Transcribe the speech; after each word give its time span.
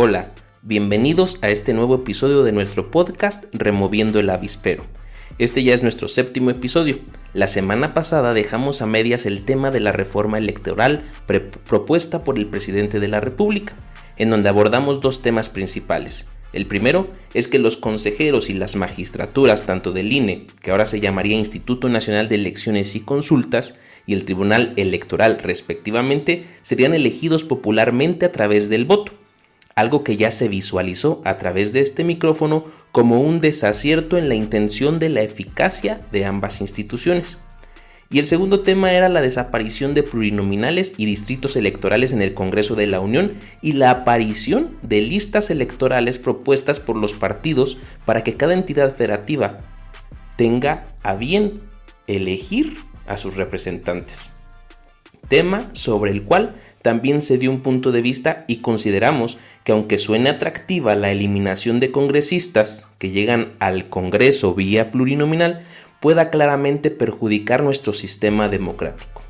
Hola, 0.00 0.30
bienvenidos 0.62 1.40
a 1.42 1.50
este 1.50 1.74
nuevo 1.74 1.96
episodio 1.96 2.44
de 2.44 2.52
nuestro 2.52 2.88
podcast 2.88 3.46
Removiendo 3.52 4.20
el 4.20 4.30
Avispero. 4.30 4.86
Este 5.38 5.64
ya 5.64 5.74
es 5.74 5.82
nuestro 5.82 6.06
séptimo 6.06 6.50
episodio. 6.50 7.00
La 7.34 7.48
semana 7.48 7.94
pasada 7.94 8.32
dejamos 8.32 8.80
a 8.80 8.86
medias 8.86 9.26
el 9.26 9.44
tema 9.44 9.72
de 9.72 9.80
la 9.80 9.90
reforma 9.90 10.38
electoral 10.38 11.04
propuesta 11.66 12.22
por 12.22 12.38
el 12.38 12.46
presidente 12.46 13.00
de 13.00 13.08
la 13.08 13.18
República, 13.18 13.74
en 14.18 14.30
donde 14.30 14.48
abordamos 14.48 15.00
dos 15.00 15.20
temas 15.20 15.50
principales. 15.50 16.28
El 16.52 16.68
primero 16.68 17.10
es 17.34 17.48
que 17.48 17.58
los 17.58 17.76
consejeros 17.76 18.50
y 18.50 18.54
las 18.54 18.76
magistraturas, 18.76 19.66
tanto 19.66 19.90
del 19.90 20.12
INE, 20.12 20.46
que 20.62 20.70
ahora 20.70 20.86
se 20.86 21.00
llamaría 21.00 21.36
Instituto 21.36 21.88
Nacional 21.88 22.28
de 22.28 22.36
Elecciones 22.36 22.94
y 22.94 23.00
Consultas, 23.00 23.80
y 24.06 24.12
el 24.12 24.24
Tribunal 24.24 24.74
Electoral 24.76 25.40
respectivamente, 25.42 26.46
serían 26.62 26.94
elegidos 26.94 27.42
popularmente 27.42 28.26
a 28.26 28.30
través 28.30 28.68
del 28.68 28.84
voto, 28.84 29.18
algo 29.78 30.02
que 30.02 30.16
ya 30.16 30.32
se 30.32 30.48
visualizó 30.48 31.22
a 31.24 31.38
través 31.38 31.72
de 31.72 31.80
este 31.80 32.02
micrófono 32.02 32.64
como 32.90 33.20
un 33.20 33.40
desacierto 33.40 34.18
en 34.18 34.28
la 34.28 34.34
intención 34.34 34.98
de 34.98 35.08
la 35.08 35.22
eficacia 35.22 36.00
de 36.10 36.24
ambas 36.24 36.60
instituciones. 36.60 37.38
Y 38.10 38.18
el 38.18 38.26
segundo 38.26 38.62
tema 38.62 38.92
era 38.92 39.08
la 39.08 39.20
desaparición 39.20 39.94
de 39.94 40.02
plurinominales 40.02 40.94
y 40.96 41.04
distritos 41.04 41.54
electorales 41.54 42.12
en 42.12 42.22
el 42.22 42.34
Congreso 42.34 42.74
de 42.74 42.88
la 42.88 42.98
Unión 42.98 43.34
y 43.62 43.74
la 43.74 43.90
aparición 43.90 44.76
de 44.82 45.00
listas 45.00 45.48
electorales 45.48 46.18
propuestas 46.18 46.80
por 46.80 46.96
los 46.96 47.12
partidos 47.12 47.78
para 48.04 48.24
que 48.24 48.34
cada 48.34 48.54
entidad 48.54 48.96
federativa 48.96 49.58
tenga 50.36 50.92
a 51.04 51.14
bien 51.14 51.60
elegir 52.08 52.78
a 53.06 53.16
sus 53.16 53.36
representantes. 53.36 54.30
Tema 55.28 55.68
sobre 55.74 56.10
el 56.10 56.24
cual 56.24 56.56
también 56.82 57.20
se 57.20 57.38
dio 57.38 57.50
un 57.50 57.60
punto 57.60 57.92
de 57.92 58.02
vista 58.02 58.44
y 58.48 58.56
consideramos 58.56 59.38
que 59.64 59.72
aunque 59.72 59.98
suene 59.98 60.30
atractiva 60.30 60.94
la 60.94 61.10
eliminación 61.10 61.80
de 61.80 61.90
congresistas 61.90 62.88
que 62.98 63.10
llegan 63.10 63.52
al 63.58 63.88
Congreso 63.88 64.54
vía 64.54 64.90
plurinominal, 64.90 65.64
pueda 66.00 66.30
claramente 66.30 66.90
perjudicar 66.90 67.62
nuestro 67.62 67.92
sistema 67.92 68.48
democrático. 68.48 69.22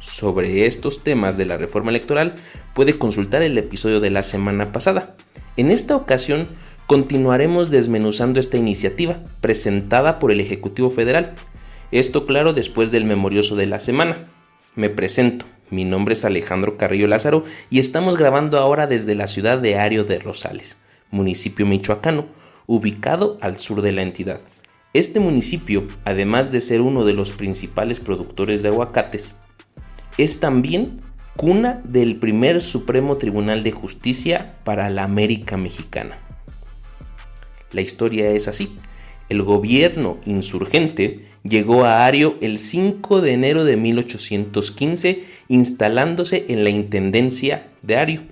Sobre 0.00 0.66
estos 0.66 1.02
temas 1.02 1.36
de 1.36 1.46
la 1.46 1.56
reforma 1.56 1.90
electoral 1.90 2.36
puede 2.74 2.96
consultar 2.96 3.42
el 3.42 3.58
episodio 3.58 3.98
de 3.98 4.10
la 4.10 4.22
semana 4.22 4.70
pasada. 4.70 5.16
En 5.56 5.72
esta 5.72 5.96
ocasión 5.96 6.48
continuaremos 6.86 7.70
desmenuzando 7.70 8.38
esta 8.38 8.56
iniciativa 8.56 9.20
presentada 9.40 10.20
por 10.20 10.30
el 10.30 10.40
Ejecutivo 10.40 10.90
Federal. 10.90 11.34
Esto 11.90 12.24
claro 12.24 12.52
después 12.52 12.92
del 12.92 13.04
memorioso 13.04 13.56
de 13.56 13.66
la 13.66 13.80
semana. 13.80 14.28
Me 14.76 14.90
presento. 14.90 15.46
Mi 15.68 15.84
nombre 15.84 16.12
es 16.12 16.24
Alejandro 16.24 16.76
Carrillo 16.76 17.08
Lázaro 17.08 17.44
y 17.70 17.80
estamos 17.80 18.16
grabando 18.16 18.58
ahora 18.58 18.86
desde 18.86 19.16
la 19.16 19.26
ciudad 19.26 19.58
de 19.58 19.76
Ario 19.76 20.04
de 20.04 20.20
Rosales, 20.20 20.78
municipio 21.10 21.66
michoacano, 21.66 22.26
ubicado 22.66 23.36
al 23.40 23.58
sur 23.58 23.82
de 23.82 23.90
la 23.90 24.02
entidad. 24.02 24.40
Este 24.92 25.18
municipio, 25.18 25.86
además 26.04 26.52
de 26.52 26.60
ser 26.60 26.80
uno 26.80 27.04
de 27.04 27.14
los 27.14 27.32
principales 27.32 27.98
productores 27.98 28.62
de 28.62 28.68
aguacates, 28.68 29.34
es 30.18 30.38
también 30.38 31.00
cuna 31.36 31.82
del 31.84 32.16
primer 32.16 32.62
Supremo 32.62 33.16
Tribunal 33.16 33.64
de 33.64 33.72
Justicia 33.72 34.52
para 34.62 34.88
la 34.88 35.02
América 35.02 35.56
Mexicana. 35.56 36.18
La 37.72 37.80
historia 37.80 38.30
es 38.30 38.46
así. 38.46 38.78
El 39.28 39.42
gobierno 39.42 40.16
insurgente 40.24 41.26
llegó 41.42 41.84
a 41.84 42.06
Ario 42.06 42.36
el 42.40 42.58
5 42.58 43.20
de 43.20 43.32
enero 43.32 43.64
de 43.64 43.76
1815 43.76 45.24
instalándose 45.48 46.46
en 46.48 46.64
la 46.64 46.70
Intendencia 46.70 47.68
de 47.82 47.96
Ario, 47.96 48.22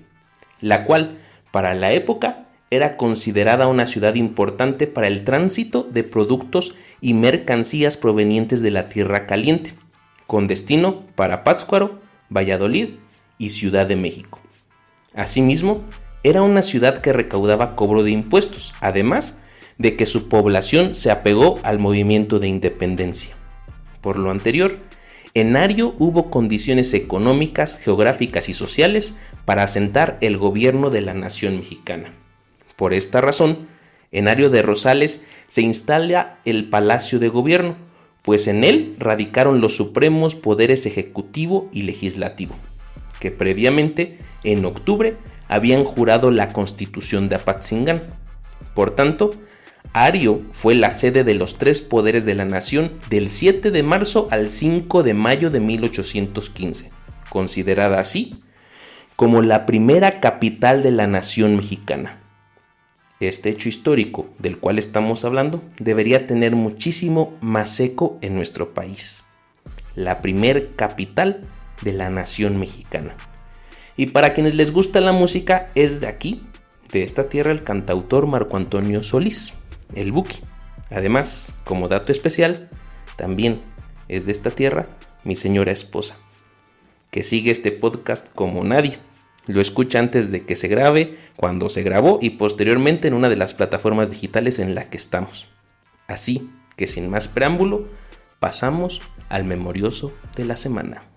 la 0.61 0.85
cual 0.85 1.17
para 1.51 1.73
la 1.73 1.91
época 1.91 2.47
era 2.71 2.97
considerada 2.97 3.67
una 3.67 3.85
ciudad 3.85 4.15
importante 4.15 4.87
para 4.87 5.07
el 5.07 5.23
tránsito 5.23 5.83
de 5.83 6.03
productos 6.03 6.75
y 7.01 7.13
mercancías 7.13 7.97
provenientes 7.97 8.61
de 8.61 8.71
la 8.71 8.89
Tierra 8.89 9.27
Caliente, 9.27 9.73
con 10.27 10.47
destino 10.47 11.05
para 11.15 11.43
Pátzcuaro, 11.43 12.01
Valladolid 12.29 12.95
y 13.37 13.49
Ciudad 13.49 13.85
de 13.85 13.95
México. 13.95 14.41
Asimismo, 15.13 15.83
era 16.23 16.41
una 16.41 16.63
ciudad 16.63 17.01
que 17.01 17.13
recaudaba 17.13 17.75
cobro 17.75 18.01
de 18.03 18.11
impuestos, 18.11 18.73
además 18.81 19.39
de 19.77 19.95
que 19.95 20.05
su 20.05 20.29
población 20.29 20.95
se 20.95 21.11
apegó 21.11 21.59
al 21.63 21.79
movimiento 21.79 22.39
de 22.39 22.47
independencia. 22.47 23.35
Por 24.01 24.17
lo 24.17 24.31
anterior, 24.31 24.79
en 25.33 25.57
Ario 25.57 25.95
hubo 25.99 26.29
condiciones 26.29 26.93
económicas, 26.93 27.77
geográficas 27.77 28.47
y 28.47 28.53
sociales 28.53 29.15
para 29.43 29.63
asentar 29.63 30.17
el 30.21 30.37
gobierno 30.37 30.89
de 30.89 31.01
la 31.01 31.13
nación 31.13 31.57
mexicana. 31.57 32.13
Por 32.77 32.93
esta 32.93 33.19
razón, 33.19 33.67
en 34.11 34.29
Ario 34.29 34.49
de 34.49 34.61
Rosales 34.61 35.25
se 35.47 35.61
instala 35.61 36.39
el 36.45 36.69
Palacio 36.69 37.19
de 37.19 37.27
Gobierno, 37.27 37.75
pues 38.21 38.47
en 38.47 38.63
él 38.63 38.95
radicaron 38.97 39.59
los 39.59 39.75
supremos 39.75 40.35
poderes 40.35 40.85
ejecutivo 40.85 41.69
y 41.73 41.83
legislativo, 41.83 42.55
que 43.19 43.31
previamente, 43.31 44.17
en 44.43 44.63
octubre, 44.63 45.17
habían 45.47 45.83
jurado 45.83 46.31
la 46.31 46.53
constitución 46.53 47.27
de 47.27 47.35
Apatzingán. 47.35 48.03
Por 48.73 48.91
tanto, 48.91 49.31
Ario 49.93 50.43
fue 50.51 50.75
la 50.75 50.91
sede 50.91 51.23
de 51.23 51.35
los 51.35 51.57
tres 51.57 51.81
poderes 51.81 52.25
de 52.25 52.35
la 52.35 52.45
nación 52.45 52.93
del 53.09 53.29
7 53.29 53.71
de 53.71 53.83
marzo 53.83 54.27
al 54.31 54.51
5 54.51 55.03
de 55.03 55.13
mayo 55.13 55.49
de 55.49 55.59
1815, 55.59 56.89
considerada 57.29 57.99
así 57.99 58.41
como 59.15 59.41
la 59.41 59.65
primera 59.65 60.19
capital 60.19 60.83
de 60.83 60.91
la 60.91 61.07
nación 61.07 61.55
mexicana. 61.55 62.21
Este 63.21 63.49
hecho 63.49 63.69
histórico 63.69 64.29
del 64.39 64.59
cual 64.59 64.77
estamos 64.77 65.23
hablando 65.23 65.63
debería 65.79 66.27
tener 66.27 66.55
muchísimo 66.55 67.37
más 67.39 67.79
eco 67.79 68.17
en 68.21 68.35
nuestro 68.35 68.73
país. 68.73 69.23
La 69.95 70.21
primer 70.21 70.71
capital 70.71 71.47
de 71.81 71.93
la 71.93 72.09
nación 72.09 72.57
mexicana. 72.59 73.15
Y 73.95 74.07
para 74.07 74.33
quienes 74.33 74.55
les 74.55 74.71
gusta 74.71 74.99
la 74.99 75.13
música, 75.13 75.71
es 75.75 76.01
de 76.01 76.07
aquí, 76.07 76.43
de 76.91 77.03
esta 77.03 77.29
tierra, 77.29 77.51
el 77.51 77.63
cantautor 77.63 78.27
Marco 78.27 78.57
Antonio 78.57 79.01
Solís, 79.01 79.53
el 79.93 80.11
Buki. 80.11 80.39
Además, 80.89 81.53
como 81.63 81.87
dato 81.87 82.11
especial, 82.11 82.69
también 83.17 83.59
es 84.07 84.25
de 84.25 84.31
esta 84.31 84.51
tierra 84.51 84.87
mi 85.23 85.35
señora 85.35 85.71
esposa, 85.71 86.17
que 87.11 87.23
sigue 87.23 87.51
este 87.51 87.71
podcast 87.71 88.33
como 88.33 88.63
nadie. 88.63 88.99
Lo 89.47 89.61
escucha 89.61 89.99
antes 89.99 90.31
de 90.31 90.45
que 90.45 90.55
se 90.55 90.67
grabe, 90.67 91.17
cuando 91.35 91.69
se 91.69 91.83
grabó 91.83 92.19
y 92.21 92.31
posteriormente 92.31 93.07
en 93.07 93.13
una 93.13 93.29
de 93.29 93.35
las 93.35 93.53
plataformas 93.53 94.11
digitales 94.11 94.59
en 94.59 94.75
la 94.75 94.89
que 94.89 94.97
estamos. 94.97 95.47
Así 96.07 96.49
que 96.75 96.87
sin 96.87 97.09
más 97.09 97.27
preámbulo, 97.27 97.87
pasamos 98.39 99.01
al 99.29 99.43
memorioso 99.43 100.13
de 100.35 100.45
la 100.45 100.55
semana. 100.55 101.14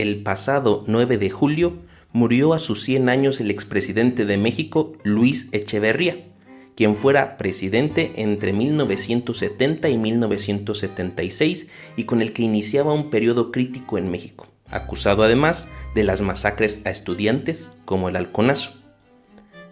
El 0.00 0.22
pasado 0.22 0.84
9 0.86 1.18
de 1.18 1.30
julio 1.30 1.78
murió 2.12 2.54
a 2.54 2.58
sus 2.58 2.82
100 2.84 3.08
años 3.08 3.40
el 3.40 3.50
expresidente 3.50 4.24
de 4.24 4.38
México, 4.38 4.94
Luis 5.04 5.48
Echeverría, 5.52 6.26
quien 6.74 6.96
fuera 6.96 7.36
presidente 7.36 8.12
entre 8.16 8.52
1970 8.52 9.88
y 9.90 9.98
1976 9.98 11.68
y 11.96 12.04
con 12.04 12.22
el 12.22 12.32
que 12.32 12.42
iniciaba 12.42 12.94
un 12.94 13.10
periodo 13.10 13.52
crítico 13.52 13.98
en 13.98 14.10
México, 14.10 14.48
acusado 14.70 15.22
además 15.22 15.70
de 15.94 16.04
las 16.04 16.22
masacres 16.22 16.82
a 16.86 16.90
estudiantes 16.90 17.68
como 17.84 18.08
el 18.08 18.16
halconazo. 18.16 18.78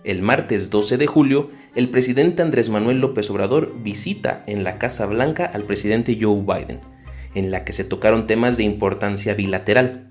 El 0.04 0.22
martes 0.22 0.70
12 0.70 0.96
de 0.96 1.06
julio, 1.06 1.50
el 1.74 1.90
presidente 1.90 2.42
Andrés 2.42 2.68
Manuel 2.68 3.00
López 3.00 3.30
Obrador 3.30 3.74
visita 3.82 4.44
en 4.46 4.62
la 4.62 4.78
Casa 4.78 5.06
Blanca 5.06 5.44
al 5.46 5.64
presidente 5.64 6.18
Joe 6.20 6.42
Biden, 6.42 6.80
en 7.34 7.50
la 7.50 7.64
que 7.64 7.72
se 7.72 7.84
tocaron 7.84 8.26
temas 8.26 8.56
de 8.56 8.64
importancia 8.64 9.34
bilateral, 9.34 10.07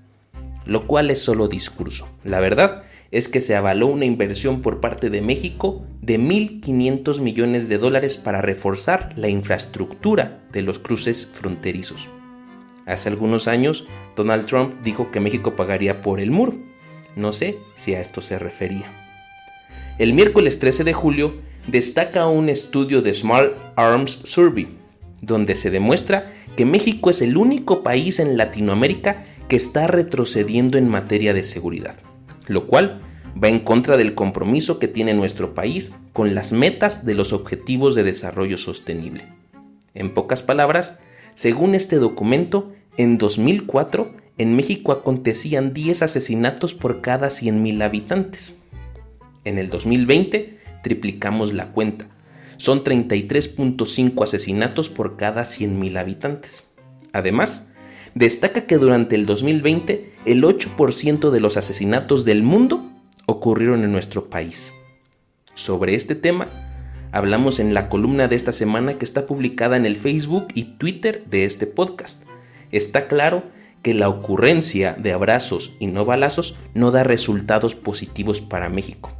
lo 0.68 0.86
cual 0.86 1.10
es 1.10 1.20
solo 1.20 1.48
discurso. 1.48 2.08
La 2.22 2.38
verdad 2.38 2.84
es 3.10 3.26
que 3.28 3.40
se 3.40 3.56
avaló 3.56 3.86
una 3.86 4.04
inversión 4.04 4.60
por 4.60 4.80
parte 4.80 5.10
de 5.10 5.22
México 5.22 5.82
de 6.02 6.20
1.500 6.20 7.20
millones 7.20 7.68
de 7.68 7.78
dólares 7.78 8.18
para 8.18 8.42
reforzar 8.42 9.14
la 9.16 9.28
infraestructura 9.28 10.38
de 10.52 10.62
los 10.62 10.78
cruces 10.78 11.26
fronterizos. 11.32 12.08
Hace 12.86 13.08
algunos 13.08 13.48
años, 13.48 13.86
Donald 14.14 14.46
Trump 14.46 14.74
dijo 14.84 15.10
que 15.10 15.20
México 15.20 15.56
pagaría 15.56 16.02
por 16.02 16.20
el 16.20 16.30
muro. 16.30 16.54
No 17.16 17.32
sé 17.32 17.58
si 17.74 17.94
a 17.94 18.00
esto 18.00 18.20
se 18.20 18.38
refería. 18.38 18.92
El 19.98 20.12
miércoles 20.12 20.58
13 20.58 20.84
de 20.84 20.92
julio 20.92 21.34
destaca 21.66 22.26
un 22.28 22.48
estudio 22.48 23.00
de 23.02 23.12
Smart 23.14 23.54
Arms 23.76 24.20
Survey, 24.24 24.68
donde 25.22 25.54
se 25.54 25.70
demuestra 25.70 26.30
que 26.56 26.64
México 26.64 27.10
es 27.10 27.22
el 27.22 27.36
único 27.36 27.82
país 27.82 28.20
en 28.20 28.36
Latinoamérica 28.36 29.24
que 29.48 29.56
está 29.56 29.86
retrocediendo 29.86 30.78
en 30.78 30.88
materia 30.88 31.34
de 31.34 31.42
seguridad, 31.42 31.96
lo 32.46 32.66
cual 32.66 33.00
va 33.42 33.48
en 33.48 33.60
contra 33.60 33.96
del 33.96 34.14
compromiso 34.14 34.78
que 34.78 34.88
tiene 34.88 35.14
nuestro 35.14 35.54
país 35.54 35.92
con 36.12 36.34
las 36.34 36.52
metas 36.52 37.04
de 37.04 37.14
los 37.14 37.32
Objetivos 37.32 37.94
de 37.94 38.02
Desarrollo 38.02 38.58
Sostenible. 38.58 39.26
En 39.94 40.12
pocas 40.14 40.42
palabras, 40.42 41.00
según 41.34 41.74
este 41.74 41.96
documento, 41.96 42.72
en 42.96 43.16
2004 43.18 44.12
en 44.38 44.54
México 44.54 44.92
acontecían 44.92 45.74
10 45.74 46.02
asesinatos 46.02 46.72
por 46.74 47.00
cada 47.00 47.28
100.000 47.28 47.82
habitantes. 47.82 48.58
En 49.44 49.58
el 49.58 49.68
2020 49.68 50.58
triplicamos 50.82 51.52
la 51.52 51.72
cuenta. 51.72 52.08
Son 52.56 52.84
33.5 52.84 54.22
asesinatos 54.22 54.88
por 54.88 55.16
cada 55.16 55.42
100.000 55.42 55.98
habitantes. 55.98 56.64
Además, 57.12 57.72
destaca 58.14 58.66
que 58.66 58.78
durante 58.78 59.16
el 59.16 59.26
2020 59.26 60.12
el 60.26 60.42
8% 60.42 61.30
de 61.30 61.40
los 61.40 61.56
asesinatos 61.56 62.24
del 62.24 62.42
mundo 62.42 62.90
ocurrieron 63.26 63.84
en 63.84 63.92
nuestro 63.92 64.30
país. 64.30 64.72
Sobre 65.54 65.94
este 65.94 66.14
tema, 66.14 66.48
hablamos 67.12 67.60
en 67.60 67.74
la 67.74 67.88
columna 67.88 68.28
de 68.28 68.36
esta 68.36 68.52
semana 68.52 68.98
que 68.98 69.04
está 69.04 69.26
publicada 69.26 69.76
en 69.76 69.86
el 69.86 69.96
Facebook 69.96 70.48
y 70.54 70.76
Twitter 70.78 71.24
de 71.28 71.44
este 71.44 71.66
podcast. 71.66 72.24
Está 72.70 73.08
claro 73.08 73.44
que 73.82 73.94
la 73.94 74.08
ocurrencia 74.08 74.94
de 74.98 75.12
abrazos 75.12 75.76
y 75.78 75.86
no 75.86 76.04
balazos 76.04 76.56
no 76.74 76.90
da 76.90 77.04
resultados 77.04 77.74
positivos 77.74 78.40
para 78.40 78.68
México. 78.68 79.12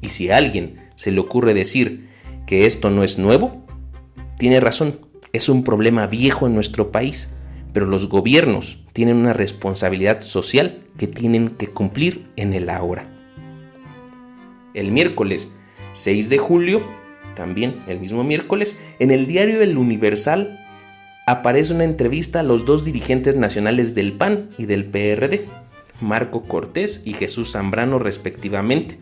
Y 0.00 0.10
si 0.10 0.30
a 0.30 0.36
alguien 0.36 0.88
se 0.94 1.10
le 1.10 1.20
ocurre 1.20 1.54
decir 1.54 2.08
que 2.46 2.66
esto 2.66 2.90
no 2.90 3.02
es 3.02 3.18
nuevo, 3.18 3.64
tiene 4.38 4.60
razón, 4.60 5.00
es 5.32 5.48
un 5.48 5.64
problema 5.64 6.06
viejo 6.06 6.46
en 6.46 6.54
nuestro 6.54 6.90
país, 6.90 7.30
pero 7.78 7.86
los 7.86 8.08
gobiernos 8.08 8.78
tienen 8.92 9.18
una 9.18 9.34
responsabilidad 9.34 10.22
social 10.22 10.82
que 10.96 11.06
tienen 11.06 11.50
que 11.50 11.68
cumplir 11.68 12.26
en 12.34 12.52
el 12.52 12.70
ahora 12.70 13.08
el 14.74 14.90
miércoles 14.90 15.52
6 15.92 16.28
de 16.28 16.38
julio, 16.38 16.82
también 17.36 17.84
el 17.86 18.00
mismo 18.00 18.24
miércoles, 18.24 18.80
en 18.98 19.12
el 19.12 19.28
diario 19.28 19.62
El 19.62 19.78
Universal 19.78 20.58
aparece 21.28 21.72
una 21.72 21.84
entrevista 21.84 22.40
a 22.40 22.42
los 22.42 22.64
dos 22.64 22.84
dirigentes 22.84 23.36
nacionales 23.36 23.94
del 23.94 24.14
PAN 24.14 24.50
y 24.58 24.66
del 24.66 24.84
PRD, 24.84 25.46
Marco 26.00 26.48
Cortés 26.48 27.02
y 27.04 27.12
Jesús 27.12 27.52
Zambrano 27.52 28.00
respectivamente, 28.00 28.98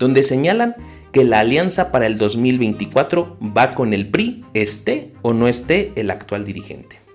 donde 0.00 0.24
señalan 0.24 0.74
que 1.12 1.22
la 1.22 1.38
alianza 1.38 1.92
para 1.92 2.06
el 2.08 2.18
2024 2.18 3.38
va 3.56 3.76
con 3.76 3.94
el 3.94 4.08
PRI, 4.08 4.44
esté 4.52 5.12
o 5.22 5.32
no 5.32 5.46
esté 5.46 5.92
el 5.94 6.10
actual 6.10 6.44
dirigente. 6.44 7.05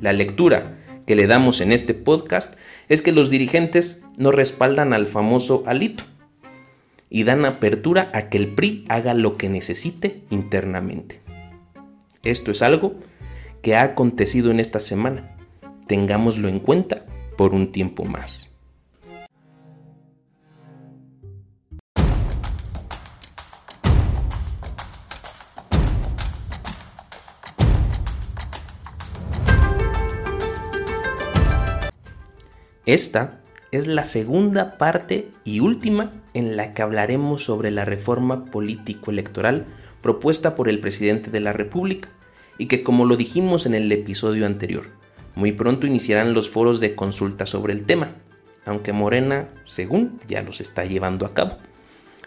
La 0.00 0.12
lectura 0.12 0.78
que 1.06 1.16
le 1.16 1.26
damos 1.26 1.60
en 1.60 1.72
este 1.72 1.94
podcast 1.94 2.58
es 2.88 3.02
que 3.02 3.12
los 3.12 3.30
dirigentes 3.30 4.04
no 4.16 4.32
respaldan 4.32 4.92
al 4.92 5.06
famoso 5.06 5.62
Alito, 5.66 6.04
y 7.08 7.24
dan 7.24 7.44
apertura 7.44 8.10
a 8.14 8.28
que 8.28 8.38
el 8.38 8.54
PRI 8.54 8.84
haga 8.88 9.14
lo 9.14 9.36
que 9.36 9.48
necesite 9.48 10.24
internamente. 10.30 11.20
Esto 12.22 12.50
es 12.50 12.62
algo 12.62 12.96
que 13.62 13.76
ha 13.76 13.82
acontecido 13.82 14.50
en 14.50 14.60
esta 14.60 14.80
semana. 14.80 15.36
Tengámoslo 15.86 16.48
en 16.48 16.58
cuenta 16.58 17.06
por 17.36 17.54
un 17.54 17.70
tiempo 17.70 18.04
más. 18.04 18.55
Esta 32.86 33.40
es 33.72 33.88
la 33.88 34.04
segunda 34.04 34.78
parte 34.78 35.28
y 35.42 35.58
última 35.58 36.12
en 36.34 36.56
la 36.56 36.72
que 36.72 36.82
hablaremos 36.82 37.42
sobre 37.42 37.72
la 37.72 37.84
reforma 37.84 38.44
político-electoral 38.44 39.66
propuesta 40.02 40.54
por 40.54 40.68
el 40.68 40.78
presidente 40.78 41.32
de 41.32 41.40
la 41.40 41.52
República 41.52 42.08
y 42.58 42.66
que 42.66 42.84
como 42.84 43.04
lo 43.04 43.16
dijimos 43.16 43.66
en 43.66 43.74
el 43.74 43.90
episodio 43.90 44.46
anterior, 44.46 44.86
muy 45.34 45.50
pronto 45.50 45.88
iniciarán 45.88 46.32
los 46.32 46.48
foros 46.48 46.78
de 46.78 46.94
consulta 46.94 47.44
sobre 47.44 47.72
el 47.72 47.82
tema, 47.82 48.14
aunque 48.64 48.92
Morena, 48.92 49.48
según, 49.64 50.20
ya 50.28 50.42
los 50.42 50.60
está 50.60 50.84
llevando 50.84 51.26
a 51.26 51.34
cabo. 51.34 51.58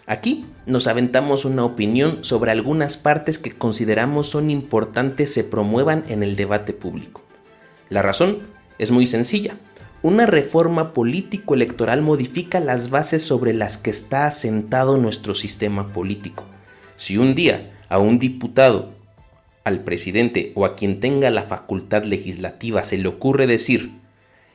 Aquí 0.06 0.44
nos 0.66 0.88
aventamos 0.88 1.46
una 1.46 1.64
opinión 1.64 2.22
sobre 2.22 2.50
algunas 2.50 2.98
partes 2.98 3.38
que 3.38 3.52
consideramos 3.52 4.28
son 4.28 4.50
importantes 4.50 5.32
se 5.32 5.42
promuevan 5.42 6.04
en 6.08 6.22
el 6.22 6.36
debate 6.36 6.74
público. 6.74 7.22
La 7.88 8.02
razón 8.02 8.40
es 8.78 8.90
muy 8.90 9.06
sencilla 9.06 9.56
una 10.02 10.24
reforma 10.24 10.94
político-electoral 10.94 12.00
modifica 12.00 12.58
las 12.58 12.88
bases 12.88 13.22
sobre 13.22 13.52
las 13.52 13.76
que 13.76 13.90
está 13.90 14.26
asentado 14.26 14.96
nuestro 14.96 15.34
sistema 15.34 15.92
político. 15.92 16.44
Si 16.96 17.18
un 17.18 17.34
día 17.34 17.78
a 17.88 17.98
un 17.98 18.18
diputado, 18.18 18.94
al 19.64 19.84
presidente 19.84 20.52
o 20.54 20.64
a 20.64 20.74
quien 20.74 21.00
tenga 21.00 21.28
la 21.28 21.42
facultad 21.42 22.04
legislativa 22.04 22.82
se 22.82 22.96
le 22.96 23.08
ocurre 23.08 23.46
decir 23.46 23.92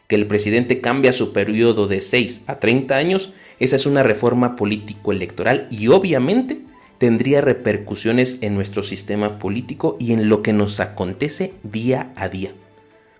que 0.08 0.16
el 0.16 0.26
presidente 0.26 0.82
cambia 0.82 1.14
su 1.14 1.32
periodo 1.32 1.88
de 1.88 2.02
6 2.02 2.46
a 2.48 2.60
30 2.60 2.96
años, 2.96 3.34
esa 3.60 3.76
es 3.76 3.86
una 3.86 4.02
reforma 4.02 4.56
político-electoral 4.56 5.68
y 5.70 5.88
obviamente 5.88 6.62
tendría 6.98 7.42
repercusiones 7.42 8.40
en 8.42 8.56
nuestro 8.56 8.82
sistema 8.82 9.38
político 9.38 9.96
y 10.00 10.14
en 10.14 10.28
lo 10.28 10.42
que 10.42 10.54
nos 10.54 10.80
acontece 10.80 11.54
día 11.62 12.14
a 12.16 12.30
día. 12.30 12.52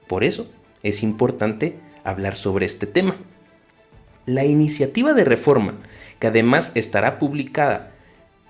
Por 0.08 0.24
eso 0.24 0.48
es 0.82 1.04
importante 1.04 1.85
hablar 2.06 2.36
sobre 2.36 2.66
este 2.66 2.88
tema. 2.88 3.18
La 4.26 4.46
iniciativa 4.46 5.14
de 5.14 5.26
reforma, 5.26 5.76
que 6.20 6.28
además 6.28 6.72
estará 6.76 7.20
publicada 7.20 7.92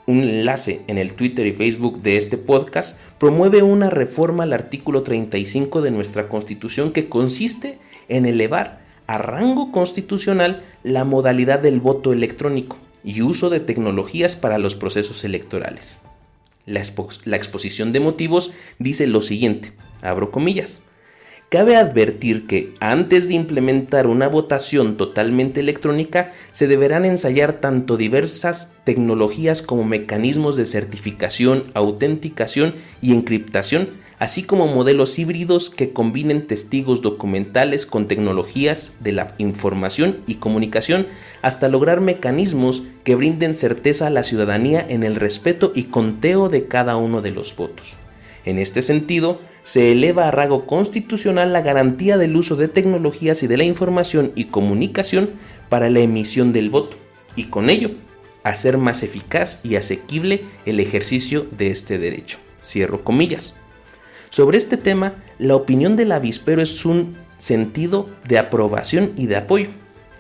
un 0.08 0.22
enlace 0.22 0.82
en 0.88 1.00
el 1.00 1.16
Twitter 1.16 1.48
y 1.48 1.54
Facebook 1.54 2.02
de 2.04 2.18
este 2.18 2.38
podcast, 2.38 3.00
promueve 3.18 3.64
una 3.64 3.90
reforma 3.90 4.44
al 4.44 4.54
artículo 4.54 5.02
35 5.02 5.82
de 5.82 5.92
nuestra 5.92 6.30
Constitución 6.30 6.92
que 6.92 7.10
consiste 7.10 7.80
en 8.08 8.26
elevar 8.28 8.86
a 9.08 9.18
rango 9.18 9.72
constitucional 9.72 10.64
la 10.84 11.06
modalidad 11.06 11.60
del 11.60 11.80
voto 11.80 12.14
electrónico 12.14 12.78
y 13.04 13.22
uso 13.22 13.50
de 13.50 13.60
tecnologías 13.60 14.36
para 14.36 14.58
los 14.58 14.76
procesos 14.76 15.24
electorales. 15.24 15.98
La, 16.66 16.80
exposición 16.80 17.94
de 17.94 18.00
motivos 18.00 18.52
dice 18.80 19.06
lo 19.06 19.22
siguiente, 19.22 19.74
abro 20.02 20.32
comillas, 20.32 20.82
Cabe 21.50 21.76
advertir 21.76 22.48
que 22.48 22.74
antes 22.80 23.28
de 23.28 23.36
implementar 23.36 24.08
una 24.08 24.28
votación 24.28 24.98
totalmente 24.98 25.60
electrónica 25.60 26.34
se 26.52 26.68
deberán 26.68 27.06
ensayar 27.06 27.62
tanto 27.62 27.98
diversas 27.98 28.78
tecnologías 28.84 29.62
como 29.62 29.84
mecanismos 29.84 30.56
de 30.56 30.66
certificación, 30.66 31.66
autenticación 31.76 32.74
y 33.00 33.14
encriptación, 33.14 33.90
así 34.18 34.42
como 34.42 34.66
modelos 34.66 35.20
híbridos 35.20 35.70
que 35.70 35.94
combinen 35.94 36.48
testigos 36.48 37.04
documentales 37.04 37.86
con 37.86 38.08
tecnologías 38.08 38.94
de 39.02 39.12
la 39.12 39.36
información 39.38 40.22
y 40.26 40.36
comunicación 40.36 41.06
hasta 41.44 41.68
lograr 41.68 42.02
mecanismos 42.02 42.84
que 43.04 43.14
brinden 43.14 43.54
certeza 43.54 44.08
a 44.08 44.10
la 44.10 44.24
ciudadanía 44.24 44.84
en 44.90 45.04
el 45.04 45.14
respeto 45.14 45.72
y 45.76 45.84
conteo 45.84 46.50
de 46.50 46.68
cada 46.68 46.96
uno 46.96 47.22
de 47.22 47.30
los 47.32 47.56
votos. 47.56 47.98
En 48.46 48.60
este 48.60 48.82
sentido, 48.82 49.42
se 49.66 49.92
eleva 49.92 50.28
a 50.28 50.32
rango 50.32 50.68
constitucional 50.68 51.52
la 51.52 51.62
garantía 51.62 52.20
del 52.20 52.36
uso 52.36 52.56
de 52.56 52.68
tecnologías 52.68 53.42
y 53.42 53.48
de 53.48 53.58
la 53.58 53.64
información 53.64 54.32
y 54.36 54.46
comunicación 54.46 55.32
para 55.70 55.90
la 55.90 56.02
emisión 56.02 56.54
del 56.54 56.70
voto, 56.70 56.98
y 57.36 57.46
con 57.46 57.72
ello, 57.72 57.90
hacer 58.44 58.78
más 58.78 59.02
eficaz 59.02 59.62
y 59.64 59.76
asequible 59.76 60.46
el 60.68 60.80
ejercicio 60.80 61.48
de 61.58 61.72
este 61.72 61.98
derecho. 61.98 62.38
Cierro 62.64 63.04
comillas. 63.04 63.56
Sobre 64.30 64.60
este 64.60 64.78
tema, 64.78 65.16
la 65.40 65.56
opinión 65.56 65.96
del 65.96 66.12
avispero 66.12 66.62
es 66.62 66.86
un 66.86 67.18
sentido 67.40 68.08
de 68.28 68.38
aprobación 68.38 69.14
y 69.18 69.26
de 69.26 69.38
apoyo. 69.38 69.70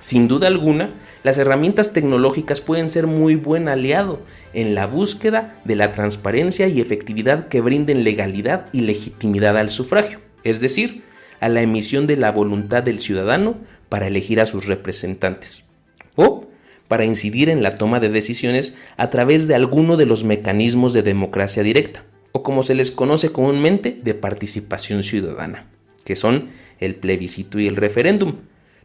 Sin 0.05 0.27
duda 0.27 0.45
alguna, 0.45 0.93
las 1.23 1.39
herramientas 1.39 1.91
tecnológicas 1.91 2.61
pueden 2.61 2.91
ser 2.91 3.07
muy 3.07 3.33
buen 3.33 3.67
aliado 3.67 4.21
en 4.53 4.75
la 4.75 4.85
búsqueda 4.85 5.59
de 5.65 5.75
la 5.75 5.93
transparencia 5.93 6.67
y 6.67 6.79
efectividad 6.79 7.47
que 7.47 7.59
brinden 7.59 8.03
legalidad 8.03 8.67
y 8.71 8.81
legitimidad 8.81 9.57
al 9.57 9.71
sufragio, 9.71 10.19
es 10.43 10.61
decir, 10.61 11.01
a 11.39 11.49
la 11.49 11.63
emisión 11.63 12.05
de 12.05 12.17
la 12.17 12.31
voluntad 12.31 12.83
del 12.83 12.99
ciudadano 12.99 13.57
para 13.89 14.05
elegir 14.05 14.39
a 14.39 14.45
sus 14.45 14.67
representantes, 14.67 15.65
o 16.13 16.49
para 16.87 17.05
incidir 17.05 17.49
en 17.49 17.63
la 17.63 17.73
toma 17.73 17.99
de 17.99 18.09
decisiones 18.09 18.77
a 18.97 19.09
través 19.09 19.47
de 19.47 19.55
alguno 19.55 19.97
de 19.97 20.05
los 20.05 20.23
mecanismos 20.23 20.93
de 20.93 21.01
democracia 21.01 21.63
directa, 21.63 22.05
o 22.31 22.43
como 22.43 22.61
se 22.61 22.75
les 22.75 22.91
conoce 22.91 23.31
comúnmente, 23.31 23.97
de 24.03 24.13
participación 24.13 25.01
ciudadana, 25.01 25.65
que 26.03 26.15
son 26.15 26.49
el 26.79 26.93
plebiscito 26.93 27.59
y 27.59 27.65
el 27.65 27.75
referéndum, 27.75 28.35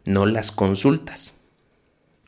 no 0.05 0.25
las 0.25 0.51
consultas. 0.51 1.41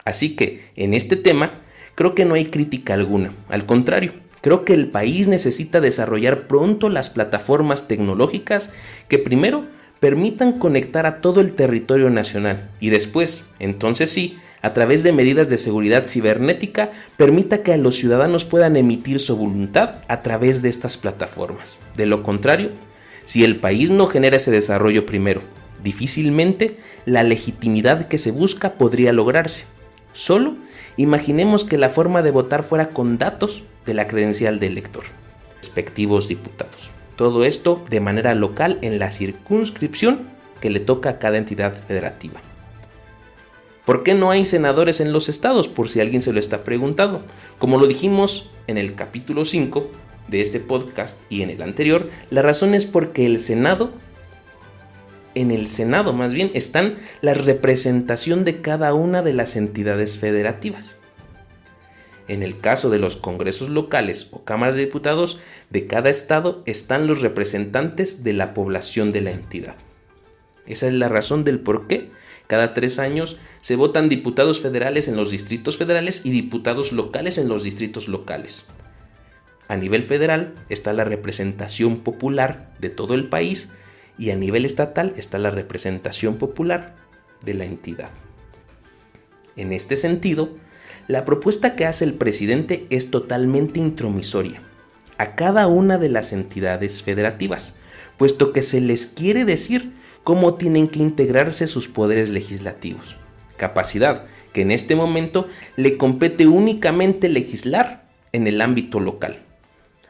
Así 0.05 0.35
que, 0.35 0.71
en 0.75 0.93
este 0.93 1.15
tema, 1.15 1.61
creo 1.95 2.15
que 2.15 2.25
no 2.25 2.35
hay 2.35 2.45
crítica 2.45 2.93
alguna. 2.93 3.35
Al 3.49 3.65
contrario, 3.65 4.13
Creo 4.43 4.65
que 4.65 4.73
el 4.73 4.89
país 4.89 5.29
necesita 5.29 5.79
desarrollar 5.79 6.47
pronto 6.47 6.89
las 6.89 7.09
plataformas 7.09 7.87
tecnológicas 7.87 8.71
que 9.07 9.17
primero 9.17 9.65
permitan 10.01 10.59
conectar 10.59 11.05
a 11.05 11.21
todo 11.21 11.39
el 11.39 11.53
territorio 11.53 12.09
nacional 12.09 12.69
y 12.81 12.89
después, 12.89 13.45
entonces 13.59 14.11
sí, 14.11 14.37
a 14.61 14.73
través 14.73 15.01
de 15.03 15.13
medidas 15.13 15.49
de 15.49 15.57
seguridad 15.57 16.07
cibernética, 16.07 16.91
permita 17.15 17.63
que 17.63 17.77
los 17.77 17.95
ciudadanos 17.95 18.43
puedan 18.43 18.75
emitir 18.75 19.21
su 19.21 19.37
voluntad 19.37 20.01
a 20.09 20.21
través 20.23 20.61
de 20.61 20.67
estas 20.67 20.97
plataformas. 20.97 21.79
De 21.95 22.05
lo 22.05 22.21
contrario, 22.21 22.71
si 23.23 23.45
el 23.45 23.61
país 23.61 23.91
no 23.91 24.07
genera 24.07 24.35
ese 24.35 24.51
desarrollo 24.51 25.05
primero, 25.05 25.41
difícilmente 25.83 26.77
la 27.05 27.23
legitimidad 27.23 28.07
que 28.07 28.17
se 28.17 28.31
busca 28.31 28.73
podría 28.73 29.13
lograrse. 29.13 29.65
Solo 30.13 30.55
imaginemos 30.97 31.63
que 31.63 31.77
la 31.77 31.89
forma 31.89 32.21
de 32.21 32.31
votar 32.31 32.63
fuera 32.63 32.89
con 32.89 33.17
datos 33.17 33.63
de 33.85 33.93
la 33.93 34.07
credencial 34.07 34.59
del 34.59 34.73
elector, 34.73 35.03
respectivos 35.57 36.27
diputados. 36.27 36.91
Todo 37.15 37.45
esto 37.45 37.83
de 37.89 37.99
manera 37.99 38.33
local 38.35 38.79
en 38.81 38.99
la 38.99 39.11
circunscripción 39.11 40.29
que 40.59 40.69
le 40.69 40.79
toca 40.79 41.09
a 41.09 41.19
cada 41.19 41.37
entidad 41.37 41.75
federativa. 41.87 42.41
¿Por 43.85 44.03
qué 44.03 44.13
no 44.13 44.31
hay 44.31 44.45
senadores 44.45 45.01
en 45.01 45.11
los 45.11 45.27
estados? 45.27 45.67
Por 45.67 45.89
si 45.89 45.99
alguien 45.99 46.21
se 46.21 46.31
lo 46.31 46.39
está 46.39 46.63
preguntando. 46.63 47.21
Como 47.59 47.77
lo 47.77 47.85
dijimos 47.85 48.49
en 48.67 48.77
el 48.77 48.95
capítulo 48.95 49.43
5 49.43 49.91
de 50.29 50.41
este 50.41 50.61
podcast 50.61 51.19
y 51.29 51.41
en 51.41 51.49
el 51.49 51.61
anterior, 51.61 52.09
la 52.29 52.41
razón 52.41 52.75
es 52.75 52.85
porque 52.85 53.25
el 53.25 53.41
Senado, 53.41 53.91
en 55.35 55.51
el 55.51 55.67
Senado 55.67 56.13
más 56.13 56.33
bien, 56.33 56.51
están 56.53 56.95
la 57.21 57.33
representación 57.33 58.43
de 58.43 58.61
cada 58.61 58.93
una 58.93 59.21
de 59.21 59.33
las 59.33 59.55
entidades 59.55 60.17
federativas. 60.17 60.97
En 62.27 62.41
el 62.41 62.59
caso 62.59 62.89
de 62.89 62.99
los 62.99 63.17
congresos 63.17 63.69
locales 63.69 64.29
o 64.31 64.43
cámaras 64.43 64.75
de 64.75 64.85
diputados 64.85 65.39
de 65.69 65.87
cada 65.87 66.09
estado 66.09 66.63
están 66.65 67.05
los 67.07 67.21
representantes 67.21 68.23
de 68.23 68.33
la 68.33 68.53
población 68.53 69.11
de 69.11 69.21
la 69.21 69.31
entidad. 69.31 69.75
Esa 70.65 70.87
es 70.87 70.93
la 70.93 71.09
razón 71.09 71.43
del 71.43 71.59
por 71.59 71.87
qué 71.87 72.09
cada 72.47 72.73
tres 72.73 72.99
años 72.99 73.37
se 73.61 73.75
votan 73.75 74.09
diputados 74.09 74.61
federales 74.61 75.07
en 75.07 75.15
los 75.15 75.31
distritos 75.31 75.77
federales 75.77 76.25
y 76.25 76.31
diputados 76.31 76.91
locales 76.91 77.37
en 77.37 77.47
los 77.47 77.63
distritos 77.63 78.07
locales. 78.07 78.67
A 79.67 79.77
nivel 79.77 80.03
federal 80.03 80.53
está 80.69 80.93
la 80.93 81.03
representación 81.03 82.01
popular 82.01 82.73
de 82.79 82.89
todo 82.89 83.15
el 83.15 83.27
país 83.29 83.71
y 84.17 84.32
a 84.32 84.36
nivel 84.36 84.65
estatal 84.65 85.13
está 85.17 85.38
la 85.38 85.51
representación 85.51 86.36
popular 86.36 86.96
de 87.46 87.53
la 87.53 87.65
entidad. 87.65 88.12
En 89.55 89.72
este 89.72 89.98
sentido, 89.98 90.50
la 91.08 91.25
propuesta 91.25 91.75
que 91.75 91.86
hace 91.86 92.05
el 92.05 92.13
presidente 92.13 92.88
es 92.89 93.12
totalmente 93.12 93.79
intromisoria 93.79 94.62
a 95.17 95.36
cada 95.36 95.67
una 95.67 95.98
de 95.98 96.10
las 96.10 96.34
entidades 96.34 97.03
federativas, 97.03 97.75
puesto 98.17 98.53
que 98.53 98.62
se 98.62 98.82
les 98.82 99.05
quiere 99.05 99.46
decir 99.46 99.93
cómo 100.24 100.55
tienen 100.55 100.88
que 100.88 101.00
integrarse 101.00 101.67
sus 101.67 101.88
poderes 101.88 102.29
legislativos, 102.29 103.17
capacidad 103.58 104.25
que 104.53 104.62
en 104.62 104.72
este 104.72 104.96
momento 104.96 105.48
le 105.75 105.98
compete 105.98 106.48
únicamente 106.48 107.27
legislar 107.29 108.10
en 108.32 108.48
el 108.48 108.62
ámbito 108.62 109.00
local. 109.00 109.43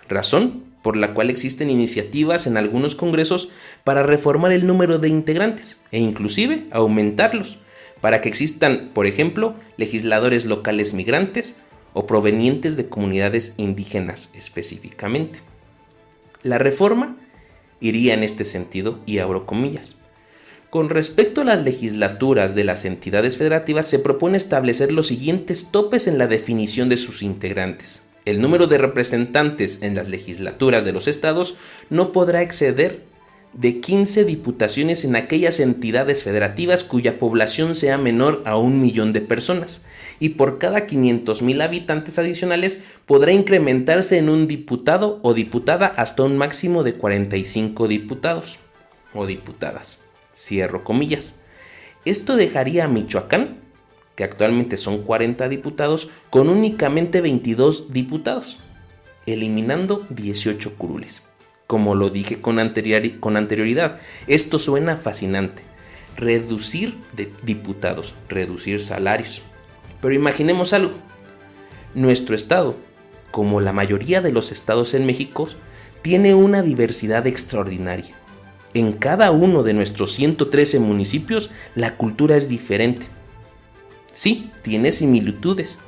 Razón 0.08 0.73
por 0.84 0.98
la 0.98 1.16
cual 1.16 1.32
existen 1.32 1.72
iniciativas 1.72 2.46
en 2.46 2.58
algunos 2.58 2.96
congresos 2.96 3.50
para 3.84 4.04
reformar 4.04 4.52
el 4.52 4.68
número 4.68 5.00
de 5.00 5.10
integrantes 5.10 5.78
e 5.92 6.00
inclusive 6.00 6.68
aumentarlos, 6.70 7.58
para 8.02 8.22
que 8.22 8.30
existan, 8.30 8.92
por 8.94 9.08
ejemplo, 9.08 9.56
legisladores 9.78 10.46
locales 10.46 10.94
migrantes 10.94 11.56
o 11.94 12.06
provenientes 12.06 12.76
de 12.76 12.90
comunidades 12.90 13.54
indígenas 13.58 14.32
específicamente. 14.36 15.40
La 16.44 16.58
reforma 16.58 17.18
iría 17.80 18.14
en 18.14 18.24
este 18.24 18.44
sentido 18.44 19.00
y 19.06 19.20
abro 19.20 19.46
comillas. 19.46 20.00
Con 20.70 20.90
respecto 20.90 21.42
a 21.42 21.46
las 21.46 21.64
legislaturas 21.64 22.56
de 22.56 22.66
las 22.66 22.84
entidades 22.84 23.38
federativas, 23.38 23.88
se 23.88 24.00
propone 24.00 24.38
establecer 24.38 24.92
los 24.92 25.08
siguientes 25.08 25.72
topes 25.72 26.08
en 26.08 26.18
la 26.18 26.28
definición 26.28 26.90
de 26.90 26.98
sus 26.98 27.24
integrantes. 27.24 28.02
El 28.26 28.42
número 28.42 28.68
de 28.68 28.78
representantes 28.78 29.82
en 29.82 29.96
las 29.96 30.08
legislaturas 30.08 30.86
de 30.86 30.94
los 30.94 31.08
estados 31.08 31.58
no 31.90 32.12
podrá 32.12 32.42
exceder 32.42 33.02
de 33.54 33.82
15 33.82 34.26
diputaciones 34.26 35.04
en 35.06 35.16
aquellas 35.16 35.60
entidades 35.60 36.24
federativas 36.24 36.84
cuya 36.84 37.20
población 37.20 37.76
sea 37.76 37.98
menor 37.98 38.42
a 38.46 38.58
un 38.58 38.82
millón 38.82 39.14
de 39.14 39.22
personas, 39.22 39.86
y 40.20 40.30
por 40.30 40.58
cada 40.58 40.88
500.000 40.88 41.62
habitantes 41.62 42.18
adicionales 42.18 42.80
podrá 43.06 43.32
incrementarse 43.32 44.18
en 44.18 44.30
un 44.30 44.48
diputado 44.48 45.20
o 45.22 45.34
diputada 45.34 45.86
hasta 45.86 46.24
un 46.24 46.38
máximo 46.38 46.84
de 46.84 46.96
45 46.96 47.88
diputados 47.88 48.60
o 49.14 49.26
diputadas. 49.26 50.00
Cierro 50.36 50.84
comillas. 50.84 51.36
Esto 52.06 52.36
dejaría 52.36 52.86
a 52.86 52.88
Michoacán, 52.88 53.60
que 54.16 54.24
actualmente 54.24 54.78
son 54.78 55.04
40 55.04 55.50
diputados, 55.50 56.10
con 56.30 56.50
únicamente 56.50 57.22
22 57.22 57.92
diputados, 57.92 58.60
eliminando 59.26 60.06
18 60.10 60.76
curules 60.76 61.24
como 61.74 61.96
lo 61.96 62.12
dije 62.12 62.40
con, 62.40 62.60
anterioridad. 62.60 64.00
Esto 64.28 64.60
suena 64.60 64.96
fascinante. 64.96 65.64
Reducir 66.16 67.00
de 67.14 67.34
diputados, 67.44 68.14
reducir 68.30 68.80
salarios. 68.80 69.42
Pero 70.00 70.14
imaginemos 70.14 70.74
algo. 70.74 70.94
Nuestro 71.96 72.36
estado, 72.36 72.78
como 73.32 73.60
la 73.60 73.74
mayoría 73.74 74.22
de 74.22 74.32
los 74.32 74.52
estados 74.52 74.94
en 74.94 75.08
México, 75.08 75.48
tiene 76.04 76.36
una 76.36 76.62
diversidad 76.62 77.26
extraordinaria. 77.26 78.14
En 78.76 78.94
cada 78.94 79.32
uno 79.32 79.64
de 79.64 79.74
nuestros 79.74 80.12
113 80.12 80.80
municipios 80.80 81.50
la 81.74 81.96
cultura 81.96 82.36
es 82.36 82.50
diferente. 82.50 83.08
Sí, 84.14 84.52
tiene 84.62 84.92
similitudes, 84.92 85.80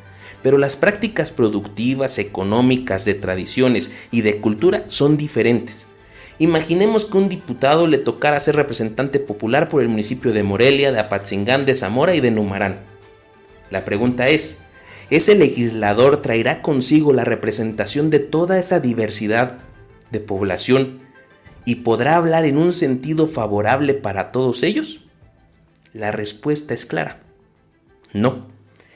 pero 0.41 0.58
las 0.58 0.75
prácticas 0.75 1.32
productivas, 1.32 2.17
económicas, 2.17 3.05
de 3.05 3.13
tradiciones 3.13 3.91
y 4.12 4.22
de 4.22 4.41
cultura 4.41 4.84
son 4.88 5.15
diferentes. 5.15 5.88
Imaginemos 6.39 7.05
que 7.05 7.17
un 7.17 7.29
diputado 7.29 7.88
le 7.88 8.00
tocara 8.00 8.39
ser 8.39 8.55
representante 8.55 9.20
popular 9.20 9.70
por 9.70 9.82
el 9.82 9.89
municipio 9.89 10.34
de 10.34 10.44
Morelia, 10.44 10.91
de 10.91 11.00
Apatzingán, 11.00 11.65
de 11.65 11.75
Zamora 11.75 12.15
y 12.15 12.20
de 12.20 12.32
Numarán. 12.32 12.79
La 13.70 13.86
pregunta 13.86 14.27
es, 14.27 14.63
¿ese 15.10 15.36
legislador 15.36 16.22
traerá 16.22 16.62
consigo 16.62 17.13
la 17.13 17.25
representación 17.25 18.10
de 18.10 18.20
toda 18.20 18.60
esa 18.60 18.79
diversidad 18.79 19.60
de 20.12 20.20
población 20.20 21.00
y 21.63 21.75
podrá 21.75 22.15
hablar 22.15 22.46
en 22.46 22.58
un 22.58 22.74
sentido 22.74 23.27
favorable 23.27 23.94
para 23.94 24.32
todos 24.32 24.63
ellos? 24.63 25.01
La 25.94 26.12
respuesta 26.12 26.74
es 26.74 26.86
clara. 26.86 27.25
No, 28.14 28.48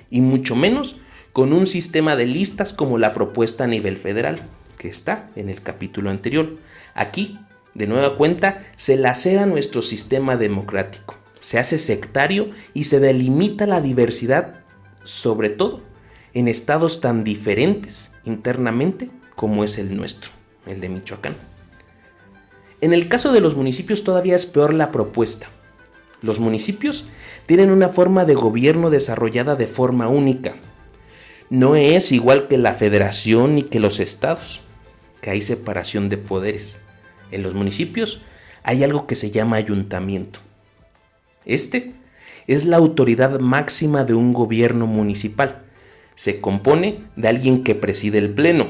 y 0.10 0.22
mucho 0.22 0.56
menos 0.56 0.98
con 1.34 1.54
un 1.54 1.68
sistema 1.68 2.16
de 2.16 2.25
listas 2.25 2.74
como 2.74 2.98
la 2.98 3.13
propuesta 3.13 3.66
a 3.66 3.68
nivel 3.68 3.98
federal, 3.98 4.42
que 4.78 4.89
está 4.89 5.30
en 5.36 5.50
el 5.50 5.62
capítulo 5.62 6.10
anterior. 6.10 6.58
Aquí, 6.96 7.39
de 7.74 7.88
nueva 7.88 8.18
cuenta, 8.18 8.66
se 8.75 8.98
lacera 8.98 9.46
nuestro 9.46 9.82
sistema 9.82 10.38
democrático, 10.38 11.16
se 11.39 11.60
hace 11.60 11.78
sectario 11.78 12.50
y 12.74 12.86
se 12.86 13.00
delimita 13.00 13.68
la 13.68 13.82
diversidad, 13.82 14.62
sobre 15.04 15.50
todo 15.50 15.82
en 16.34 16.48
estados 16.48 17.01
tan 17.01 17.24
diferentes 17.24 18.12
internamente 18.25 19.10
como 19.36 19.63
es 19.63 19.78
el 19.78 19.96
nuestro, 19.96 20.32
el 20.66 20.82
de 20.82 20.89
Michoacán. 20.89 21.38
En 22.82 22.94
el 22.94 23.10
caso 23.10 23.32
de 23.32 23.42
los 23.42 23.56
municipios 23.56 24.04
todavía 24.04 24.36
es 24.36 24.46
peor 24.46 24.74
la 24.74 24.92
propuesta. 24.92 25.48
Los 26.22 26.39
municipios 26.39 27.08
tienen 27.50 27.72
una 27.72 27.89
forma 27.89 28.25
de 28.25 28.36
gobierno 28.36 28.91
desarrollada 28.91 29.56
de 29.56 29.65
forma 29.65 30.08
única, 30.08 30.58
no 31.50 31.75
es 31.75 32.12
igual 32.12 32.48
que 32.48 32.60
la 32.60 32.75
federación 32.75 33.56
ni 33.56 33.63
que 33.63 33.79
los 33.79 34.00
estados, 34.00 34.62
que 35.20 35.32
hay 35.32 35.41
separación 35.41 36.10
de 36.10 36.20
poderes. 36.20 36.82
En 37.32 37.41
los 37.41 37.56
municipios 37.56 38.22
hay 38.62 38.84
algo 38.84 39.08
que 39.08 39.15
se 39.15 39.32
llama 39.32 39.56
ayuntamiento. 39.56 40.41
Este 41.44 41.96
es 42.46 42.65
la 42.65 42.77
autoridad 42.77 43.39
máxima 43.39 44.03
de 44.03 44.13
un 44.13 44.32
gobierno 44.32 44.86
municipal. 44.86 45.63
Se 46.13 46.41
compone 46.41 47.06
de 47.15 47.29
alguien 47.29 47.63
que 47.63 47.74
preside 47.74 48.20
el 48.20 48.29
pleno, 48.32 48.68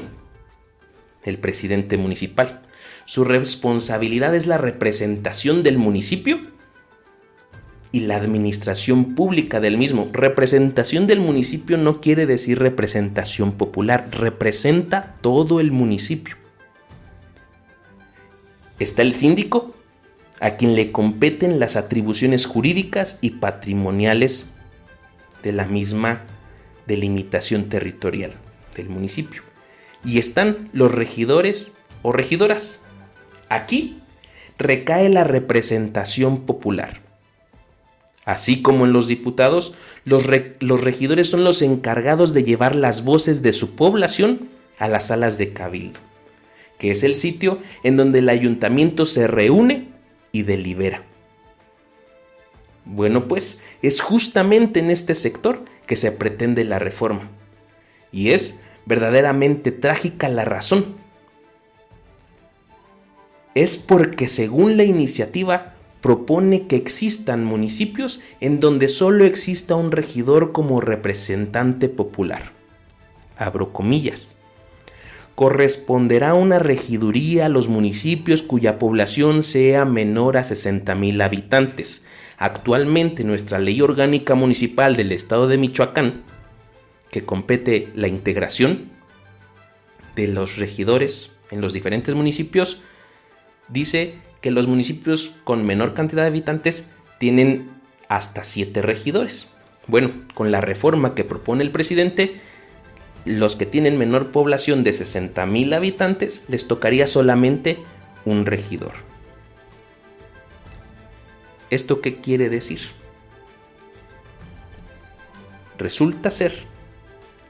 el 1.24 1.36
presidente 1.36 1.98
municipal. 1.98 2.62
Su 3.04 3.24
responsabilidad 3.24 4.34
es 4.34 4.46
la 4.46 4.56
representación 4.56 5.62
del 5.62 5.76
municipio 5.76 6.49
y 7.92 8.00
la 8.00 8.16
administración 8.16 9.14
pública 9.14 9.60
del 9.60 9.76
mismo. 9.76 10.08
Representación 10.12 11.06
del 11.06 11.20
municipio 11.20 11.76
no 11.76 12.00
quiere 12.00 12.26
decir 12.26 12.58
representación 12.58 13.52
popular, 13.52 14.08
representa 14.12 15.16
todo 15.20 15.60
el 15.60 15.72
municipio. 15.72 16.36
Está 18.78 19.02
el 19.02 19.12
síndico, 19.12 19.74
a 20.40 20.52
quien 20.52 20.74
le 20.74 20.90
competen 20.90 21.60
las 21.60 21.76
atribuciones 21.76 22.46
jurídicas 22.46 23.18
y 23.20 23.30
patrimoniales 23.32 24.52
de 25.42 25.52
la 25.52 25.66
misma 25.66 26.24
delimitación 26.86 27.68
territorial 27.68 28.32
del 28.74 28.88
municipio. 28.88 29.42
y 30.02 30.18
están 30.18 30.70
los 30.72 30.90
regidores 30.90 31.76
o 32.00 32.12
regidoras. 32.12 32.80
Aquí 33.50 34.00
recae 34.56 35.10
la 35.10 35.24
representación 35.24 36.46
popular. 36.46 37.09
Así 38.30 38.62
como 38.62 38.84
en 38.84 38.92
los 38.92 39.08
diputados, 39.08 39.74
los, 40.04 40.22
los, 40.60 40.80
regidores 40.80 41.28
son 41.28 41.42
los 41.42 41.62
encargados 41.62 42.32
de 42.32 42.44
llevar 42.44 42.76
las 42.76 43.02
voces 43.02 43.42
de 43.42 43.52
su 43.52 43.74
población 43.74 44.50
a 44.78 44.86
las 44.86 45.08
salas 45.08 45.36
de 45.36 45.52
cabildo, 45.52 45.98
que 46.78 46.92
es 46.92 47.02
el 47.02 47.16
sitio 47.16 47.58
en 47.82 47.96
donde 47.96 48.20
el 48.20 48.28
ayuntamiento 48.28 49.04
se 49.04 49.26
reúne 49.26 49.88
y 50.30 50.44
delibera. 50.44 51.04
Bueno, 52.84 53.26
pues 53.26 53.64
es 53.82 54.00
justamente 54.00 54.78
en 54.78 54.92
este 54.92 55.16
sector 55.16 55.64
que 55.88 55.96
se 55.96 56.12
pretende 56.12 56.62
la 56.62 56.78
reforma. 56.78 57.28
Y 58.12 58.30
es 58.30 58.60
verdaderamente 58.86 59.72
trágica 59.72 60.28
la 60.28 60.44
razón. 60.44 60.94
Es 63.56 63.76
porque 63.76 64.28
según 64.28 64.76
la 64.76 64.84
iniciativa 64.84 65.69
propone 66.00 66.66
que 66.66 66.76
existan 66.76 67.44
municipios 67.44 68.20
en 68.40 68.60
donde 68.60 68.88
solo 68.88 69.24
exista 69.24 69.74
un 69.74 69.92
regidor 69.92 70.52
como 70.52 70.80
representante 70.80 71.88
popular. 71.88 72.52
Abro 73.36 73.72
comillas. 73.72 74.36
Corresponderá 75.34 76.34
una 76.34 76.58
regiduría 76.58 77.46
a 77.46 77.48
los 77.48 77.68
municipios 77.68 78.42
cuya 78.42 78.78
población 78.78 79.42
sea 79.42 79.84
menor 79.84 80.36
a 80.36 80.42
60.000 80.42 81.22
habitantes. 81.22 82.04
Actualmente 82.36 83.24
nuestra 83.24 83.58
ley 83.58 83.80
orgánica 83.80 84.34
municipal 84.34 84.96
del 84.96 85.12
estado 85.12 85.48
de 85.48 85.58
Michoacán 85.58 86.24
que 87.10 87.24
compete 87.24 87.90
la 87.94 88.08
integración 88.08 88.90
de 90.16 90.28
los 90.28 90.56
regidores 90.56 91.38
en 91.50 91.60
los 91.60 91.72
diferentes 91.72 92.14
municipios, 92.14 92.82
dice 93.68 94.14
que 94.40 94.50
los 94.50 94.66
municipios 94.66 95.36
con 95.44 95.64
menor 95.64 95.94
cantidad 95.94 96.22
de 96.22 96.28
habitantes 96.28 96.90
tienen 97.18 97.70
hasta 98.08 98.44
7 98.44 98.82
regidores. 98.82 99.54
Bueno, 99.86 100.12
con 100.34 100.50
la 100.50 100.60
reforma 100.60 101.14
que 101.14 101.24
propone 101.24 101.62
el 101.62 101.70
presidente, 101.70 102.40
los 103.24 103.56
que 103.56 103.66
tienen 103.66 103.98
menor 103.98 104.32
población 104.32 104.82
de 104.84 104.92
60 104.92 105.44
mil 105.46 105.72
habitantes 105.72 106.44
les 106.48 106.66
tocaría 106.66 107.06
solamente 107.06 107.78
un 108.24 108.46
regidor. 108.46 108.92
¿Esto 111.70 112.00
qué 112.00 112.20
quiere 112.20 112.48
decir? 112.48 112.80
Resulta 115.78 116.30
ser 116.30 116.54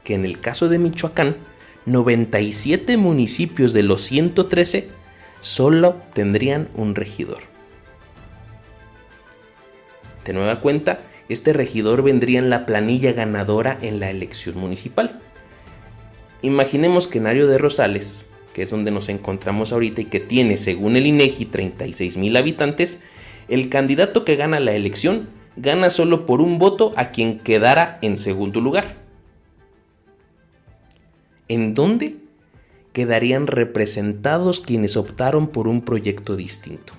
que 0.03 0.13
en 0.13 0.25
el 0.25 0.39
caso 0.39 0.69
de 0.69 0.79
Michoacán, 0.79 1.37
97 1.85 2.97
municipios 2.97 3.73
de 3.73 3.83
los 3.83 4.01
113 4.01 4.89
solo 5.41 6.01
tendrían 6.13 6.69
un 6.75 6.95
regidor. 6.95 7.39
De 10.25 10.33
nueva 10.33 10.61
cuenta, 10.61 11.01
este 11.29 11.51
regidor 11.53 12.03
vendría 12.03 12.39
en 12.39 12.49
la 12.49 12.65
planilla 12.65 13.11
ganadora 13.11 13.77
en 13.81 13.99
la 13.99 14.09
elección 14.09 14.57
municipal. 14.57 15.19
Imaginemos 16.41 17.07
que 17.07 17.19
Nario 17.19 17.47
de 17.47 17.57
Rosales, 17.57 18.25
que 18.53 18.61
es 18.61 18.69
donde 18.69 18.91
nos 18.91 19.09
encontramos 19.09 19.71
ahorita 19.71 20.01
y 20.01 20.05
que 20.05 20.19
tiene, 20.19 20.57
según 20.57 20.95
el 20.95 21.05
INEGI, 21.07 21.45
36 21.45 22.17
mil 22.17 22.37
habitantes, 22.37 23.01
el 23.47 23.69
candidato 23.69 24.23
que 24.23 24.35
gana 24.35 24.59
la 24.59 24.73
elección 24.73 25.29
gana 25.57 25.89
solo 25.89 26.25
por 26.25 26.41
un 26.41 26.59
voto 26.59 26.93
a 26.95 27.11
quien 27.11 27.39
quedara 27.39 27.99
en 28.01 28.17
segundo 28.17 28.61
lugar 28.61 29.01
en 31.51 31.73
dónde 31.73 32.15
quedarían 32.93 33.47
representados 33.47 34.59
quienes 34.59 34.97
optaron 34.97 35.47
por 35.47 35.67
un 35.67 35.81
proyecto 35.81 36.35
distinto. 36.35 36.93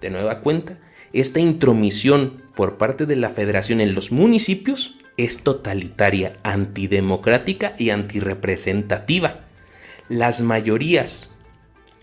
De 0.00 0.10
nueva 0.10 0.40
cuenta, 0.40 0.78
esta 1.12 1.40
intromisión 1.40 2.42
por 2.54 2.76
parte 2.76 3.06
de 3.06 3.16
la 3.16 3.30
federación 3.30 3.80
en 3.80 3.94
los 3.94 4.12
municipios 4.12 4.98
es 5.16 5.42
totalitaria, 5.42 6.38
antidemocrática 6.42 7.74
y 7.78 7.90
antirepresentativa. 7.90 9.40
Las 10.08 10.42
mayorías 10.42 11.30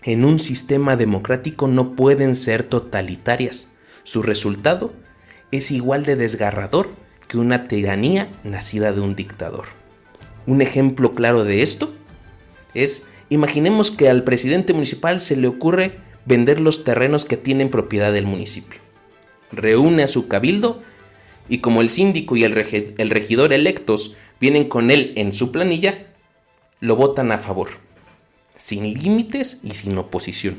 en 0.02 0.24
un 0.24 0.38
sistema 0.38 0.96
democrático 0.96 1.68
no 1.68 1.94
pueden 1.94 2.36
ser 2.36 2.62
totalitarias. 2.64 3.68
Su 4.02 4.22
resultado 4.22 4.92
es 5.50 5.70
igual 5.70 6.04
de 6.04 6.16
desgarrador 6.16 6.90
que 7.28 7.38
una 7.38 7.68
tiranía 7.68 8.32
nacida 8.42 8.92
de 8.92 9.00
un 9.00 9.14
dictador. 9.14 9.81
Un 10.46 10.60
ejemplo 10.60 11.14
claro 11.14 11.44
de 11.44 11.62
esto 11.62 11.92
es, 12.74 13.06
imaginemos 13.28 13.90
que 13.90 14.08
al 14.08 14.24
presidente 14.24 14.72
municipal 14.72 15.20
se 15.20 15.36
le 15.36 15.46
ocurre 15.46 15.98
vender 16.24 16.60
los 16.60 16.84
terrenos 16.84 17.24
que 17.24 17.36
tienen 17.36 17.70
propiedad 17.70 18.12
del 18.12 18.26
municipio. 18.26 18.80
Reúne 19.52 20.02
a 20.02 20.08
su 20.08 20.28
cabildo 20.28 20.82
y 21.48 21.58
como 21.58 21.80
el 21.80 21.90
síndico 21.90 22.36
y 22.36 22.44
el, 22.44 22.54
regidor 22.54 23.52
electos 23.52 24.16
vienen 24.40 24.68
con 24.68 24.90
él 24.90 25.12
en 25.16 25.32
su 25.32 25.52
planilla, 25.52 26.06
lo 26.80 26.96
votan 26.96 27.30
a 27.30 27.38
favor, 27.38 27.68
sin 28.58 28.82
límites 28.94 29.60
y 29.62 29.70
sin 29.70 29.96
oposición. 29.98 30.58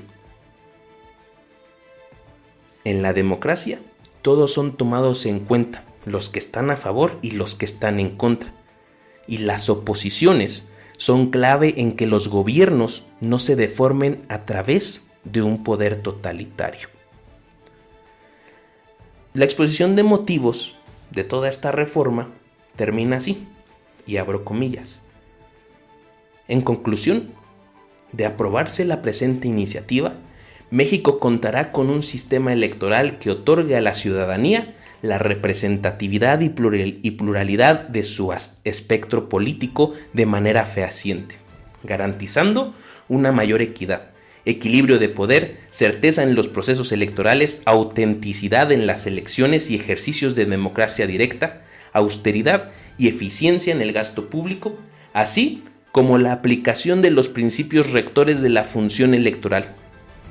En 2.86 3.02
la 3.02 3.14
democracia, 3.14 3.82
todos 4.22 4.54
son 4.54 4.78
tomados 4.78 5.26
en 5.26 5.40
cuenta, 5.40 5.84
los 6.06 6.30
que 6.30 6.40
están 6.40 6.70
a 6.70 6.78
favor 6.78 7.18
y 7.22 7.32
los 7.32 7.56
que 7.56 7.66
están 7.66 8.00
en 8.00 8.16
contra 8.16 8.54
y 9.28 9.40
las 9.40 9.70
oposiciones 9.70 10.72
son 10.98 11.32
clave 11.32 11.74
en 11.78 11.96
que 11.96 12.08
los 12.08 12.28
gobiernos 12.28 13.06
no 13.20 13.40
se 13.40 13.56
deformen 13.56 14.24
a 14.30 14.46
través 14.46 15.12
de 15.24 15.42
un 15.42 15.64
poder 15.64 16.02
totalitario. 16.02 16.90
La 19.34 19.46
exposición 19.46 19.96
de 19.96 20.04
motivos 20.04 20.76
de 21.12 21.24
toda 21.24 21.50
esta 21.50 21.72
reforma 21.72 22.32
termina 22.76 23.18
así, 23.18 23.48
y 24.06 24.18
abro 24.18 24.44
comillas. 24.44 25.02
En 26.48 26.62
conclusión, 26.62 27.32
de 28.12 28.26
aprobarse 28.26 28.86
la 28.86 29.02
presente 29.02 29.48
iniciativa, 29.48 30.16
México 30.70 31.20
contará 31.20 31.72
con 31.72 31.90
un 31.90 32.02
sistema 32.02 32.54
electoral 32.54 33.20
que 33.20 33.32
otorgue 33.32 33.76
a 33.76 33.82
la 33.82 33.94
ciudadanía 33.94 34.76
la 35.04 35.20
representatividad 35.20 36.40
y, 36.40 36.50
pluralidad 36.50 37.90
de 37.90 38.04
su 38.04 38.34
espectro 38.64 39.28
político 39.28 39.94
de 40.14 40.26
manera 40.26 40.66
fehaciente, 40.66 41.36
garantizando 41.84 42.74
una 43.10 43.34
mayor 43.34 43.62
equidad, 43.62 44.12
equilibrio 44.46 45.00
de 45.00 45.10
poder, 45.10 45.60
certeza 45.72 46.24
en 46.24 46.36
los 46.36 46.48
procesos 46.48 46.94
electorales, 46.94 47.62
autenticidad 47.66 48.72
en 48.72 48.88
las 48.88 49.06
elecciones 49.06 49.70
y 49.70 49.76
ejercicios 49.76 50.36
de 50.36 50.46
democracia 50.46 51.06
directa, 51.06 51.64
austeridad 51.92 52.72
y 52.98 53.10
eficiencia 53.10 53.74
en 53.74 53.82
el 53.82 53.92
gasto 53.92 54.30
público, 54.30 54.78
así 55.12 55.66
como 55.92 56.18
la 56.18 56.32
aplicación 56.32 57.02
de 57.02 57.12
los 57.12 57.28
principios 57.28 57.92
rectores 57.92 58.42
de 58.42 58.50
la 58.50 58.64
función 58.64 59.14
electoral, 59.14 59.76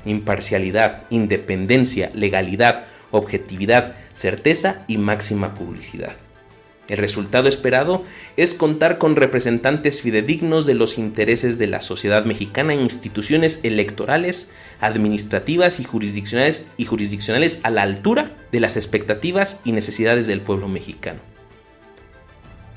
imparcialidad, 0.03 1.03
independencia, 1.11 2.09
legalidad, 2.15 2.85
objetividad, 3.13 3.95
certeza 4.13 4.83
y 4.87 4.97
máxima 4.97 5.53
publicidad. 5.53 6.15
El 6.89 6.97
resultado 6.97 7.47
esperado 7.47 8.03
es 8.35 8.53
contar 8.53 8.97
con 8.97 9.15
representantes 9.15 10.01
fidedignos 10.01 10.65
de 10.65 10.73
los 10.73 10.97
intereses 10.97 11.57
de 11.57 11.67
la 11.67 11.79
sociedad 11.79 12.25
mexicana 12.25 12.73
en 12.73 12.81
instituciones 12.81 13.61
electorales, 13.63 14.51
administrativas 14.81 15.79
y 15.79 15.85
jurisdiccionales, 15.85 16.67
y 16.75 16.85
jurisdiccionales 16.85 17.61
a 17.63 17.69
la 17.69 17.83
altura 17.83 18.35
de 18.51 18.59
las 18.59 18.75
expectativas 18.75 19.61
y 19.63 19.71
necesidades 19.71 20.27
del 20.27 20.41
pueblo 20.41 20.67
mexicano. 20.67 21.21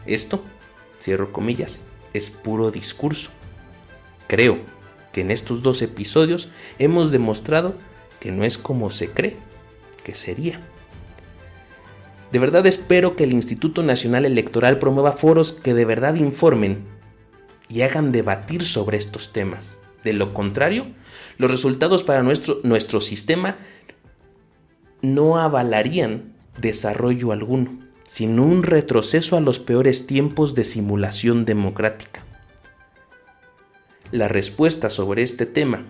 Esto, 0.04 0.44
cierro 1.00 1.32
comillas, 1.32 1.86
es 2.12 2.30
puro 2.30 2.70
discurso. 2.70 3.30
Creo 4.28 4.60
que 5.12 5.22
en 5.22 5.30
estos 5.32 5.62
dos 5.62 5.82
episodios 5.82 6.50
hemos 6.78 7.10
demostrado 7.10 7.74
que 8.20 8.30
no 8.30 8.44
es 8.44 8.56
como 8.56 8.90
se 8.90 9.10
cree 9.10 9.36
que 10.06 10.14
sería. 10.14 10.60
De 12.30 12.38
verdad 12.38 12.64
espero 12.64 13.16
que 13.16 13.24
el 13.24 13.32
Instituto 13.32 13.82
Nacional 13.82 14.24
Electoral 14.24 14.78
promueva 14.78 15.10
foros 15.10 15.50
que 15.50 15.74
de 15.74 15.84
verdad 15.84 16.14
informen 16.14 16.84
y 17.68 17.82
hagan 17.82 18.12
debatir 18.12 18.64
sobre 18.64 18.98
estos 18.98 19.32
temas. 19.32 19.78
De 20.04 20.12
lo 20.12 20.32
contrario, 20.32 20.86
los 21.38 21.50
resultados 21.50 22.04
para 22.04 22.22
nuestro, 22.22 22.60
nuestro 22.62 23.00
sistema 23.00 23.58
no 25.02 25.38
avalarían 25.38 26.36
desarrollo 26.60 27.32
alguno, 27.32 27.80
sino 28.06 28.44
un 28.44 28.62
retroceso 28.62 29.36
a 29.36 29.40
los 29.40 29.58
peores 29.58 30.06
tiempos 30.06 30.54
de 30.54 30.62
simulación 30.62 31.44
democrática. 31.44 32.24
La 34.12 34.28
respuesta 34.28 34.88
sobre 34.88 35.24
este 35.24 35.46
tema 35.46 35.84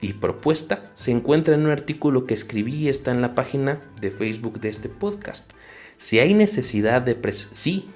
y 0.00 0.14
propuesta 0.14 0.90
se 0.94 1.10
encuentra 1.10 1.54
en 1.54 1.64
un 1.64 1.70
artículo 1.70 2.26
que 2.26 2.34
escribí 2.34 2.74
y 2.74 2.88
está 2.88 3.10
en 3.10 3.20
la 3.20 3.34
página 3.34 3.80
de 4.00 4.10
Facebook 4.10 4.60
de 4.60 4.68
este 4.68 4.88
podcast. 4.88 5.52
Si 5.98 6.18
hay 6.18 6.34
necesidad 6.34 7.02
de... 7.02 7.18
Sí, 7.32 7.88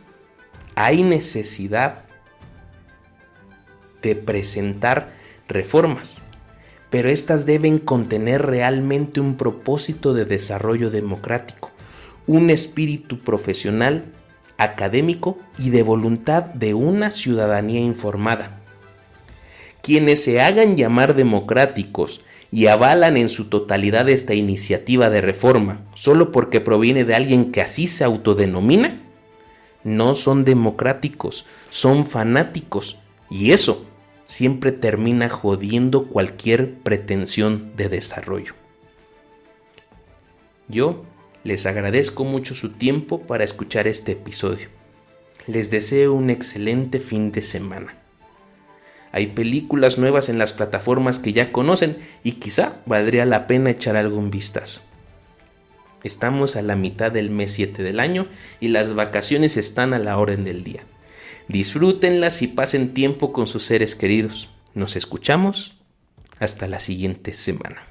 hay 0.74 1.02
necesidad 1.02 2.04
de 4.02 4.16
presentar 4.16 5.12
reformas, 5.46 6.22
pero 6.88 7.08
éstas 7.08 7.44
deben 7.44 7.78
contener 7.78 8.42
realmente 8.42 9.20
un 9.20 9.36
propósito 9.36 10.14
de 10.14 10.24
desarrollo 10.24 10.90
democrático, 10.90 11.70
un 12.26 12.50
espíritu 12.50 13.18
profesional, 13.18 14.06
académico 14.56 15.38
y 15.58 15.70
de 15.70 15.82
voluntad 15.82 16.44
de 16.44 16.74
una 16.74 17.10
ciudadanía 17.10 17.80
informada. 17.80 18.59
Quienes 19.82 20.22
se 20.22 20.40
hagan 20.40 20.76
llamar 20.76 21.14
democráticos 21.14 22.22
y 22.52 22.66
avalan 22.66 23.16
en 23.16 23.28
su 23.28 23.48
totalidad 23.48 24.08
esta 24.08 24.34
iniciativa 24.34 25.10
de 25.10 25.20
reforma 25.20 25.86
solo 25.94 26.32
porque 26.32 26.60
proviene 26.60 27.04
de 27.04 27.14
alguien 27.14 27.52
que 27.52 27.60
así 27.60 27.86
se 27.86 28.04
autodenomina, 28.04 29.00
no 29.84 30.14
son 30.14 30.44
democráticos, 30.44 31.46
son 31.70 32.04
fanáticos 32.04 32.98
y 33.30 33.52
eso 33.52 33.86
siempre 34.26 34.72
termina 34.72 35.28
jodiendo 35.28 36.08
cualquier 36.08 36.74
pretensión 36.74 37.72
de 37.76 37.88
desarrollo. 37.88 38.54
Yo 40.68 41.04
les 41.42 41.66
agradezco 41.66 42.24
mucho 42.24 42.54
su 42.54 42.70
tiempo 42.70 43.22
para 43.22 43.44
escuchar 43.44 43.88
este 43.88 44.12
episodio. 44.12 44.68
Les 45.46 45.70
deseo 45.70 46.12
un 46.12 46.30
excelente 46.30 47.00
fin 47.00 47.32
de 47.32 47.42
semana. 47.42 47.99
Hay 49.12 49.28
películas 49.28 49.98
nuevas 49.98 50.28
en 50.28 50.38
las 50.38 50.52
plataformas 50.52 51.18
que 51.18 51.32
ya 51.32 51.52
conocen 51.52 51.98
y 52.22 52.32
quizá 52.32 52.80
valdría 52.86 53.24
la 53.24 53.46
pena 53.46 53.70
echar 53.70 53.96
algún 53.96 54.30
vistazo. 54.30 54.82
Estamos 56.02 56.56
a 56.56 56.62
la 56.62 56.76
mitad 56.76 57.12
del 57.12 57.30
mes 57.30 57.52
7 57.52 57.82
del 57.82 58.00
año 58.00 58.28
y 58.60 58.68
las 58.68 58.94
vacaciones 58.94 59.56
están 59.56 59.92
a 59.92 59.98
la 59.98 60.16
orden 60.16 60.44
del 60.44 60.64
día. 60.64 60.84
Disfrútenlas 61.48 62.42
y 62.42 62.48
pasen 62.48 62.94
tiempo 62.94 63.32
con 63.32 63.46
sus 63.46 63.64
seres 63.64 63.96
queridos. 63.96 64.50
Nos 64.74 64.96
escuchamos 64.96 65.80
hasta 66.38 66.68
la 66.68 66.80
siguiente 66.80 67.34
semana. 67.34 67.89